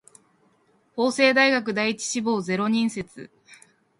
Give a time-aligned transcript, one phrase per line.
[0.95, 3.29] 法政大学第一志望ゼロ人説